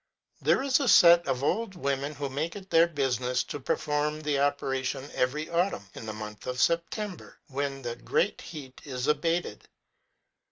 TJ*ere 0.43 0.63
is 0.65 0.79
a 0.79 0.87
set 0.87 1.27
of 1.27 1.43
old 1.43 1.75
wo 1.75 1.95
men 1.95 2.15
who 2.15 2.27
make 2.27 2.55
it 2.55 2.71
their 2.71 2.87
business 2.87 3.43
to 3.43 3.59
perform 3.59 4.19
the 4.21 4.39
operation 4.39 5.07
every 5.13 5.47
autumn, 5.47 5.85
in 5.93 6.07
the 6.07 6.11
month 6.13 6.47
of 6.47 6.59
September, 6.59 7.37
when 7.49 7.83
the 7.83 7.95
great 7.97 8.41
heat 8.41 8.81
is 8.83 9.05
abated. 9.05 9.67